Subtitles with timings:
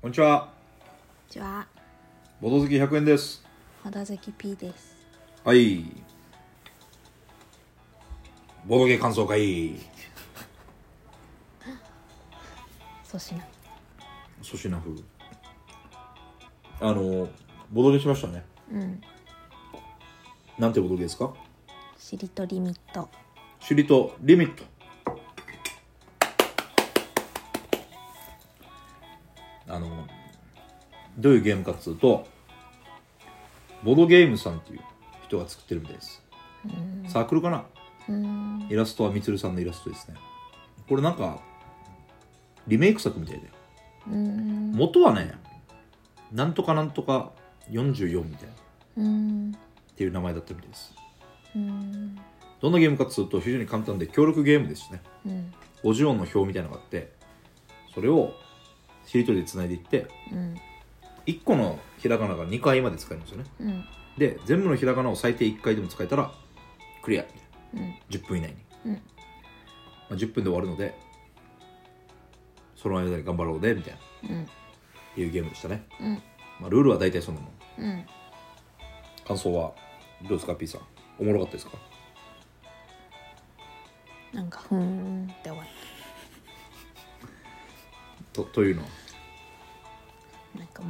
[0.00, 0.40] こんにちは。
[0.40, 1.66] こんにちは、
[2.40, 3.44] ボド好き100円です。
[3.84, 4.96] 和田関 P です。
[5.44, 5.84] はい。
[8.66, 9.76] ボドゲ感想会。
[13.04, 13.42] 粗品。
[14.42, 15.02] 粗品風。
[16.80, 17.28] あの、
[17.70, 18.42] ボドゲしましたね。
[18.72, 19.00] うん。
[20.58, 21.34] なんてボドゲですか？
[21.98, 23.10] しりとリミット。
[23.60, 24.64] シュリとリミット。
[31.20, 32.26] どういうゲームかっつうと、
[33.82, 34.80] ボドゲームさんっていう
[35.26, 36.22] 人が作ってるみたいです。
[37.08, 37.64] サークルかな？
[38.08, 38.66] うん。
[38.68, 40.14] イラストはみつるさんのイラストですね
[40.88, 41.40] これなんか
[42.66, 43.48] リメイク作みたいだよ
[44.10, 44.72] うん。
[44.72, 45.32] 元はね
[46.32, 47.32] なんとかなんとか
[47.70, 48.56] 44みたいなっ
[48.98, 49.56] うん。
[49.96, 50.94] ていう名前だったみたいです
[51.56, 52.18] うん。
[52.60, 55.54] どんなゲームかっつうと非常に簡単で協力ゲームですねうん。
[55.82, 57.12] 50音の表みたいなのがあって
[57.94, 58.34] それを
[59.06, 60.54] しりとりでつないでいってうん。
[61.26, 63.84] 1個のひらがなが2回まで使えるんですよねうん。
[64.18, 66.32] で全部のひらがなを最低1回でも使えたら
[67.02, 67.40] クリアみたい
[67.82, 67.94] なうん。
[68.10, 68.98] 10分以内に、うんま
[70.10, 70.94] あ、10分で終わるので
[72.76, 74.00] その間に頑張ろうねみたいな
[74.36, 74.48] うん。
[75.16, 76.22] いうゲームでしたね、うん。
[76.60, 78.06] まあ、ルールは大体そんなもんうん。
[79.26, 79.72] 感想は
[80.22, 80.80] どうですか P さん
[81.18, 81.72] おもろかったですか？
[84.32, 85.66] なんか、ふーんって終わっ
[88.32, 88.88] とというのは？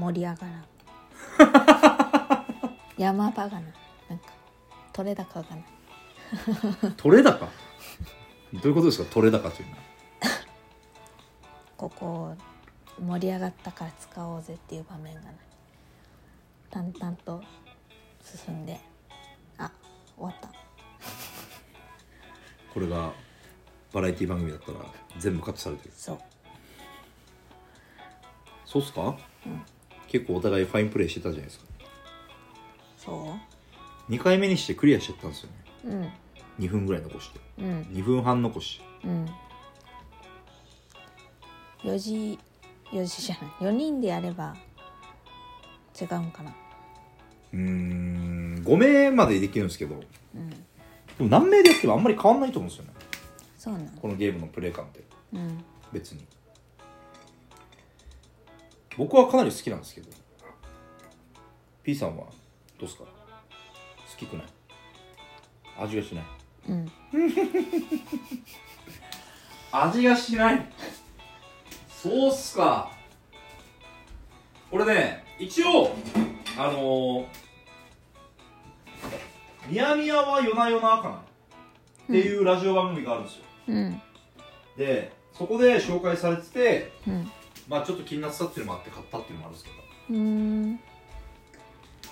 [0.00, 0.64] 盛り上がらん。
[2.96, 3.66] 山場がな。
[4.08, 4.26] なんか、
[4.92, 5.64] 取れ高がない。
[6.96, 7.38] 取れ高？
[7.40, 9.10] どういうことですか？
[9.12, 9.78] 取れ高というのは
[11.76, 12.34] ここ、
[12.98, 15.34] 盛り上がったから使おうぜっていう場面がない。
[16.70, 17.42] 淡々と
[18.22, 18.80] 進んで、
[19.58, 19.70] あ、
[20.16, 20.48] 終わった。
[22.72, 23.12] これが
[23.92, 24.78] バラエティ番組だったら
[25.18, 26.18] 全部カットされてるそう。
[28.64, 29.18] そうっすか、ん
[30.10, 31.64] 結構お互いファインプレーしてたじゃないですか。
[32.98, 33.36] そ
[34.08, 35.56] 2回目にしてクリアしちゃったんですよね。
[35.84, 36.64] ううん。
[36.64, 37.40] 2分ぐらい残して。
[37.58, 37.82] うん。
[37.92, 39.26] 2分半残しうん。
[41.84, 42.38] 4時
[42.90, 43.70] 4時じゃない。
[43.70, 44.56] 4人でやれば
[45.98, 46.52] 違うんかな。
[47.52, 49.94] うーん5名までできるんですけど。
[49.94, 50.06] で
[51.20, 51.26] うん。
[51.26, 52.90] も何名でやってもあんまり変わんないと思うんですよね。
[53.56, 55.04] そうなのこのゲームのプレイ感って。
[55.34, 55.64] うん。
[55.92, 56.26] 別に
[59.00, 60.08] 僕はかなり好きなんですけど。
[61.82, 62.26] P さんは？
[62.78, 63.04] どうですか？
[63.04, 63.08] 好
[64.18, 64.46] きくない？
[65.78, 66.24] 味がしない？
[66.68, 66.92] うん。
[69.72, 70.70] 味がしない？
[71.88, 72.90] そうっすか。
[74.70, 75.96] これね一応
[76.58, 77.26] あのー
[79.66, 81.14] 「みやみやは夜な夜な」かな。
[81.16, 81.20] っ
[82.06, 84.02] ていうラジオ番組があるんですよ、うん。
[84.76, 87.32] でそこで紹介されててうん
[87.70, 90.18] まあちょっと気になってたっていうのもあって買ったっていうのもあるんですけど。
[90.18, 90.70] うん。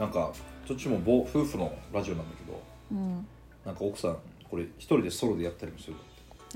[0.00, 0.32] なんか
[0.66, 2.60] どっちもぼ夫婦のラジオなんだけど
[2.90, 3.26] うん。
[3.64, 4.16] なんか奥さん
[4.50, 5.96] これ一人でソロでやったりもする。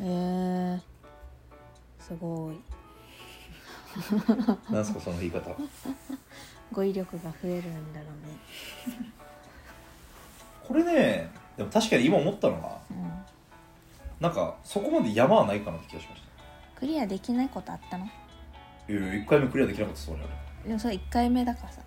[0.00, 0.80] えー、
[2.00, 2.56] すごい。
[4.72, 5.48] なんすかその言い方。
[6.72, 9.12] 語彙力が増えるんだろうね。
[10.66, 13.12] これねでも確かに今思ったのがうん。
[14.18, 16.28] なんかそこまで山はないかなって気がしました。
[16.80, 18.08] クリアできないことあったの？
[18.88, 20.16] いやいや1回目クリアできなかったそ
[20.66, 21.82] でもそれ1回目だからさ。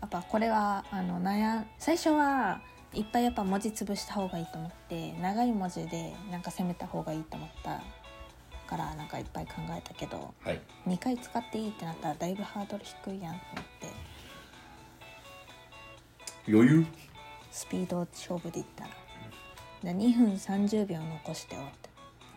[0.00, 2.60] やっぱこれはあの悩ん最初は
[2.92, 7.82] いっぱいやっぱ文字潰した方がいいと思って長い文字でなんか攻めた方がいいと思った
[8.68, 10.60] からなんかいっぱい考えたけどはい。
[10.86, 13.88] 2回使っていいってなったらだいぶハードル低いやんと思って。
[16.46, 16.86] 余裕？
[17.50, 18.90] スピード勝負でいったら。
[19.82, 21.90] で2分30秒残して終わった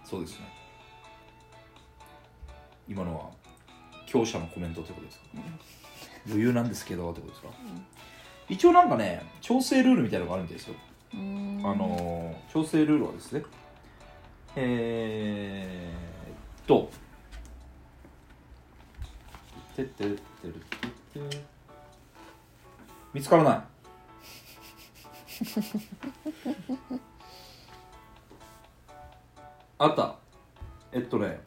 [0.06, 0.46] そうですね。
[2.88, 3.30] 今のは？
[4.08, 5.26] 強者のコメントってことですか、
[6.26, 7.50] 余裕なんですけどってことですか、
[8.50, 10.76] 一応なんかね調整ルールみたいなのがあるみたいですよ。
[11.14, 13.44] あのー調整ルールはですね
[14.56, 16.90] えー、っと
[19.76, 21.38] てってってってってって
[23.14, 23.62] 見つからない。
[29.80, 30.16] あった。
[30.92, 31.40] えっとね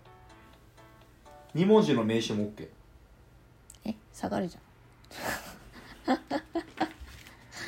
[1.54, 2.68] 2文字の名詞も OK
[3.86, 4.56] え下がるじ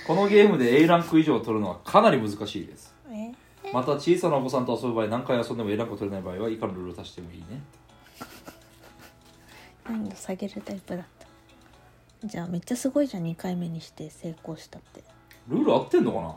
[0.06, 2.92] このゲームで A ランク以上を取るのはかなり難しいです。
[3.72, 7.62] また小さなお子さんと遊ぶ場合何回遊んでも A ランクを取れない場合は以下のルールを足してもいいね。
[9.84, 12.26] 難易度下げるタイプだった。
[12.26, 15.02] じゃあめっちゃすごいじゃん2回目にして成功したって。
[15.48, 16.34] ルール合ってんのかな？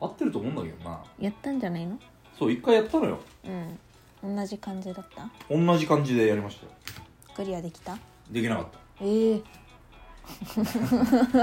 [0.00, 1.00] 合ってると思うんだけどな。
[1.18, 1.98] やったんじゃないの？
[2.38, 3.18] そう一回やったのよ。
[3.44, 3.78] うん
[4.22, 5.28] 同じ感じだった？
[5.54, 6.66] 同じ感じでやりました。
[6.66, 6.72] よ
[7.34, 7.96] クリアできた？
[8.30, 8.66] できなかっ
[9.00, 10.64] ええた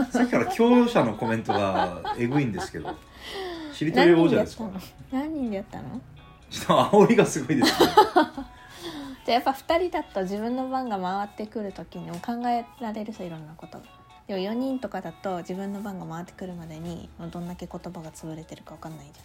[0.11, 2.95] さっきから共用者のコメントがえぐいんですけど
[3.73, 4.69] しりとり何王者ですか？
[4.69, 6.01] 人でやったの何人でやったの？
[6.49, 7.89] ちょっと煽りがすごいですね。
[9.25, 13.79] じゃあやっぱ2人だと自分の番が回ってくる時にも考えられるさいろんなこと。
[13.79, 13.83] が
[14.27, 19.19] でも4人とかだと自分の番が回ってくるまでにもうどんだけ言葉が潰れてるか分かんないじ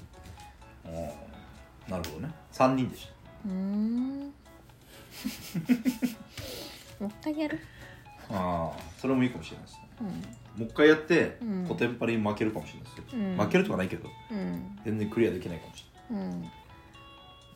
[0.86, 1.90] うん。
[1.90, 2.32] なるほどね。
[2.52, 3.10] 3人でしゃん
[3.46, 4.20] うーん。
[7.00, 7.58] もう一回やる。
[8.28, 9.88] たああそれもいいかもしれないですね。
[10.00, 10.06] うん。
[10.08, 10.14] も
[10.60, 11.66] う一回やって、うん。
[11.66, 12.96] コテンパリに負けるかもしれないです。
[12.98, 13.36] よ、うん。
[13.36, 14.78] 負けるとかないけどうん。
[14.84, 16.26] 全然クリアできないかもしれない。
[16.26, 16.50] うん。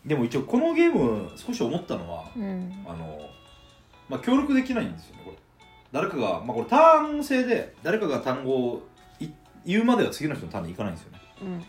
[0.07, 2.85] でも一応このゲーム少し思ったのは、うん。
[2.87, 3.21] あの
[4.09, 5.37] まあ協力できないんですよねこれ。
[5.93, 8.89] 誰かがまあこれターン制で誰かが単語を
[9.21, 9.29] い
[9.65, 11.19] 言うまでは次の人のターンに行かないんですよね。
[11.43, 11.65] うん。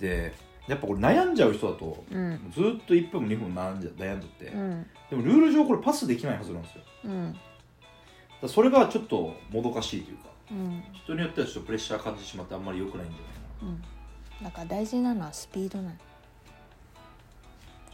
[0.00, 0.34] で
[0.68, 2.52] やっぱこれ悩んじゃう人だとうん。
[2.52, 4.86] ずーっと1分も2分も悩んじゃ悩んじゃって、うん。
[5.10, 6.82] でもルール上これパスできないはずなんですよ。
[7.04, 7.36] うん。
[8.42, 10.84] らそれがちょっともどかしいというかうん。
[10.92, 13.68] 人によってはちょっとプレッシャー感じてしまってあんまり良くないんじゃないかな。
[13.68, 14.44] うん。
[14.44, 15.94] だから大事なのはスピードなの。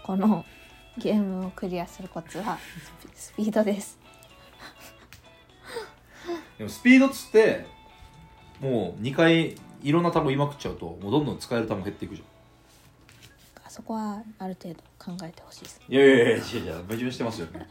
[0.02, 0.44] この
[0.98, 2.58] ゲームをクリアするコツは
[3.14, 3.98] スピードです。
[6.58, 7.66] でもスピードっつって
[8.60, 12.31] もう2回いろんな単語言いまくっちゃうともうどんどん使える単語減っていくじゃあ
[13.72, 15.80] そこはある程度考えてほしいです。
[15.88, 17.66] んいやいやいやいやいや矛盾してますよね。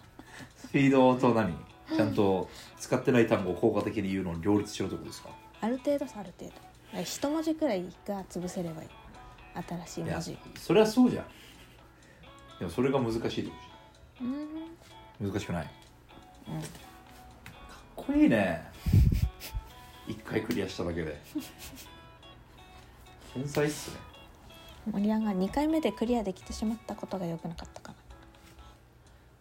[0.57, 1.53] スピードと何
[1.95, 2.49] ちゃんと
[2.79, 5.29] 使ってない単語を効果的に言うのを両立しろってことですか？
[5.61, 6.49] ある程度さある程
[6.93, 7.01] 度。
[7.03, 8.89] 一文字くらいが潰せればいい。
[9.85, 11.25] 新しいいや文字それはそうじゃん。
[12.57, 13.55] でもそれが難しいってこ
[14.17, 14.29] とじ
[15.21, 15.65] うん難しくない？
[15.65, 15.71] か
[16.49, 16.59] うん。
[16.59, 16.61] っ
[17.95, 18.65] こいいね。
[20.07, 21.21] 1回クリアしただけで。
[23.35, 23.97] 天才っすね
[24.89, 27.97] 森山が2回目でクリアできてしまったことが良くなかったかな。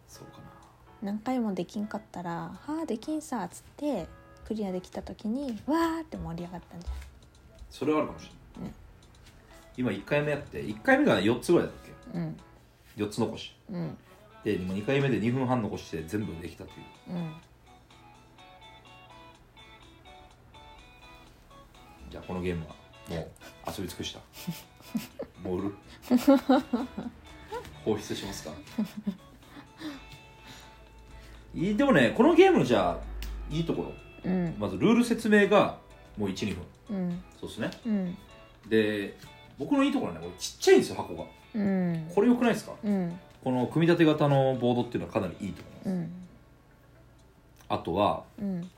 [0.07, 0.43] そうかな。
[1.01, 2.31] 何回もできんかったら
[2.65, 4.07] 「はあできんさ」っつって
[4.45, 6.87] クリアできた時にわーって盛り上がったんじ
[7.71, 8.29] それはあるかもしれ
[8.61, 8.75] ない、ね
[9.77, 11.75] 今1回目やって1回目が4つぐらいだっ
[12.13, 12.19] け？
[12.19, 12.37] ゃん。
[12.97, 13.55] 4つ残し。
[13.69, 13.75] うん。
[13.75, 13.97] うん
[14.43, 17.13] で今2回目で2分半残して全部できたという。
[17.13, 17.35] うん。
[22.09, 22.75] じゃあこのゲームは
[23.15, 23.27] もう
[23.67, 24.19] 遊び尽くした。
[25.47, 25.75] もう売る。
[27.85, 28.51] 放出しますか。
[31.53, 32.97] いいでもねこのゲームのじゃあ
[33.53, 33.91] いいところ。
[34.23, 34.55] うん。
[34.57, 35.77] まずルール説明が
[36.17, 36.55] もう12
[36.89, 36.97] 分。
[36.97, 37.23] うん。
[37.39, 37.71] そうですね。
[37.85, 38.17] うん。
[38.69, 39.17] で
[39.57, 41.25] 僕のいいところはねこれちっちゃいんですよ箱が。
[41.55, 42.11] うん。
[42.13, 42.73] これよくないですか？
[42.83, 43.19] うん。
[43.43, 46.27] この組み立て型のボードっていうのはかなりいいと思います、うん。
[47.69, 48.69] あとはうん。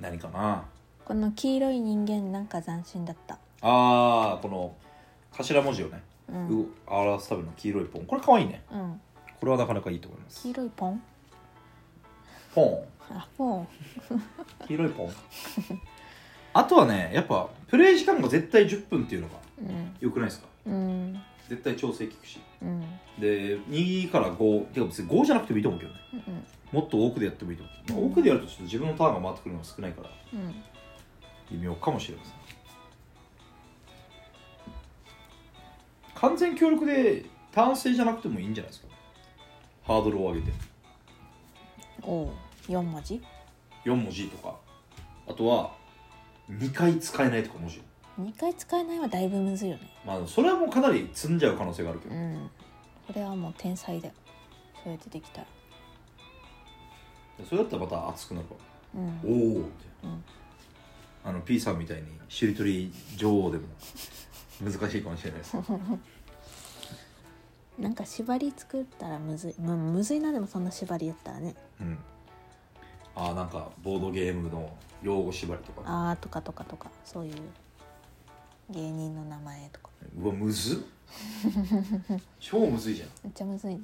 [0.00, 0.64] 何かな？
[1.04, 3.38] この黄色い人間なんか斬新だった。
[3.60, 4.74] あーこの
[5.32, 6.60] 頭文字をね、うん。
[6.62, 8.06] う表すための黄色いポン。
[8.06, 8.62] これかわいいね。
[8.70, 9.00] うん。
[9.40, 10.42] これはなかなかいいと思います。
[10.42, 11.02] 黄色いポン？
[12.54, 12.84] ポン。
[13.10, 13.68] あポン。
[14.66, 15.10] 黄色いポン。
[16.54, 19.96] あとはねやっぱプレイ時間が絶対10分っていうのがうん。
[20.00, 20.46] よくないですか？
[20.66, 21.20] うん。
[21.48, 22.40] 絶対調整効くし。
[22.62, 22.80] うん。
[23.18, 25.98] で2から5てか別に5じゃなくてもいいと思うけどね。
[26.12, 30.08] うんもっと多くでやってもいいと思う、まあ奥でやるとちょっと自分のターンが回ってくるのが少ないから。
[30.32, 30.54] うん
[31.52, 32.34] 微妙かもしれません。
[36.14, 38.88] 完全協力でターン制じゃなくてもいいんじゃないですか？
[39.84, 40.52] ハードルを上げて。
[42.02, 42.28] おう
[42.68, 43.20] 4文字
[43.84, 44.56] ？4文字とか。
[45.28, 45.72] あとは
[46.50, 47.80] 2回使えないとか文字
[48.20, 49.90] 2回使えないはだいぶむずいよね。
[50.04, 52.50] まあそれはもうかなり積んじゃう可能性があるけど、うん。
[53.06, 54.14] これはもう天才だよ
[54.82, 55.46] それでできたら。
[57.48, 58.54] それだったらまた熱くなるか
[58.94, 59.06] うん。
[59.06, 60.24] らおおって、うん
[61.24, 63.64] あの P さんみたいにしりとり女王でも
[64.62, 65.56] 難しいかもしれないです。
[67.78, 69.54] なんか縛り作ったらむずい。
[69.58, 71.54] むむずいなでもそんな縛りやったらね。
[71.80, 71.98] うん。
[73.14, 75.82] ああなんかボードゲームの用語縛りとか。
[75.84, 76.90] あーとかとかとか。
[77.04, 77.34] そういう
[78.70, 79.90] 芸人の名前とか。
[80.18, 80.78] うわむずっ。
[82.40, 83.08] 超むずいじゃん。
[83.24, 83.80] めっちゃむずい。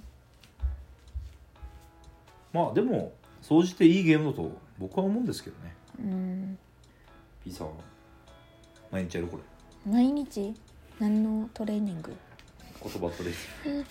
[2.52, 5.74] まあでも総じていいゲームだと僕は思うんですけどね。
[5.98, 6.58] うん
[7.46, 7.70] んは
[8.90, 9.42] 毎日やるこれ。
[9.90, 10.54] 毎日？
[10.98, 12.14] 何のトレーニング？
[12.82, 13.84] 言葉トレー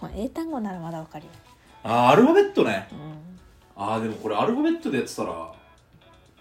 [0.00, 1.30] まあ英単語ならまだわかるよ。
[1.82, 2.88] あーアルファベットね。
[2.92, 3.82] うん。
[3.82, 5.52] ああでもこれアルファベットでやってたら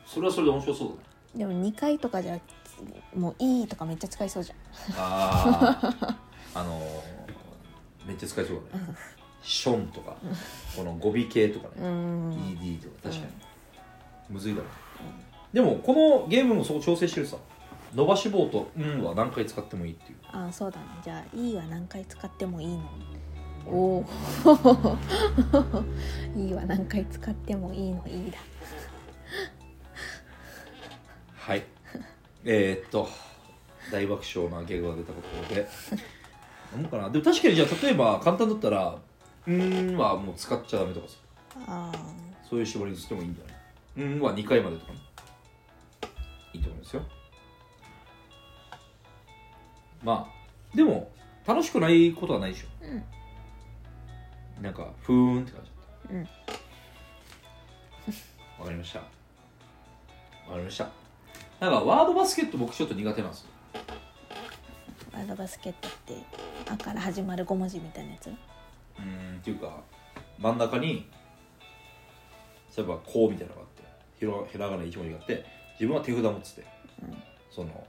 [0.05, 0.99] それはそれで面白そうだね。
[1.35, 2.39] でも2回とかじゃ
[3.15, 4.57] もう「いい」とかめっちゃ使いそうじゃん。
[4.97, 6.17] ああ
[6.55, 8.85] あのー、めっちゃ使えそうだね。
[9.41, 10.15] ションとか
[10.75, 13.27] この語尾系とかうね、ん ED とか確かに、
[14.29, 14.67] むずいだろ。
[14.67, 14.69] う、
[15.53, 17.37] でもこのゲームもそう調整してるさ
[17.93, 20.17] 伸ばし棒と「うん」は何回使ってもいいっていう。
[20.31, 20.85] ああそうだね。
[21.03, 22.83] じゃあ「いい」は何回使ってもいいの
[23.67, 24.05] おお
[26.35, 28.37] いいわ何回使ってもいいのいいだ。
[31.37, 31.63] はい。
[32.45, 33.07] えー、っと
[33.91, 35.67] 大爆笑なギャグが出たことで。
[36.75, 37.09] なんかな。
[37.11, 38.97] でも確かにじゃあ例えば簡単だったら
[39.45, 41.17] 「うーん」はもう使っちゃダメとかさ。
[41.67, 41.91] あ
[42.49, 43.51] そういう絞りにしてもいいんじゃな
[44.03, 44.13] い？
[44.15, 44.97] うんは2回までとかね
[46.53, 47.01] いいと思いますよ。
[50.03, 51.09] まあでも
[51.45, 52.67] 楽しくないことはないでしょ。
[52.85, 53.03] ーうん。
[54.63, 55.71] なんかふーんって感じ
[56.13, 56.21] うん。
[58.59, 58.99] わかりました。
[58.99, 59.05] わ
[60.51, 60.89] かりました。
[61.59, 63.47] なんかワードバスケット僕ちょっと苦手なんですよ。
[65.13, 66.15] ワードバスケットって
[66.69, 68.29] 「あ」から始まる5文字みたいなやつ？
[68.29, 69.81] うーんっていうか
[70.39, 71.07] 真ん中に
[72.75, 73.67] 例えば「こう」みたいなのがあっ
[74.47, 76.67] てひらがな1文字があって自分は手札持ってて、
[77.01, 77.23] うん。
[77.51, 77.87] その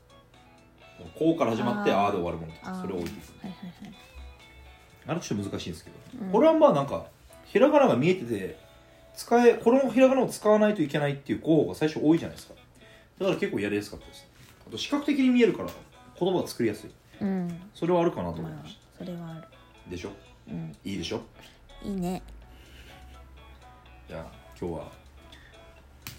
[1.18, 2.06] 「こう」から始まって「あー。
[2.06, 2.74] あー」で終わるものとあー。
[2.74, 3.94] かそれを置いていくはいはいはい。
[5.08, 6.32] あれちょっと難しいんですけど、うん。
[6.32, 7.06] これはまあなんか
[7.44, 8.58] ひらがなが見えてて
[9.14, 12.54] 使えこのひらがなを使わないといけないっていう候補が最初多いじゃないですか。
[13.18, 14.26] だから結構やりやすかったです
[14.66, 15.68] あと視覚的に見えるから
[16.18, 16.90] 言葉が作りやすい。
[17.20, 17.70] うん。
[17.74, 19.42] それはあるかなと思いまあましそれはある。
[19.42, 20.10] たでしょ？
[20.48, 20.76] うん。
[20.84, 21.20] いいでしょ？
[21.82, 22.22] いいね。
[24.08, 24.26] じゃあ
[24.60, 24.92] 今日は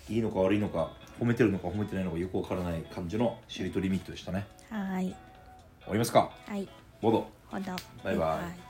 [0.10, 4.46] いいのか悪いのか褒めてるのか褒めてないのかよくわからない感じのしりとりミットでしたね。
[4.70, 5.06] はーい。
[5.08, 6.32] 終わりますか？
[6.48, 6.68] はい。
[7.02, 7.28] ボド。
[7.48, 7.72] ほど
[8.04, 8.67] バイバイイ